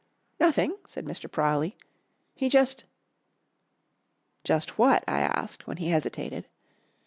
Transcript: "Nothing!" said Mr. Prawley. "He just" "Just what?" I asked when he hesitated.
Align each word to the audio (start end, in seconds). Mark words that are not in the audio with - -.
"Nothing!" 0.39 0.77
said 0.87 1.05
Mr. 1.05 1.31
Prawley. 1.31 1.77
"He 2.33 2.49
just" 2.49 2.85
"Just 4.43 4.79
what?" 4.79 5.03
I 5.07 5.19
asked 5.19 5.67
when 5.67 5.77
he 5.77 5.89
hesitated. 5.89 6.47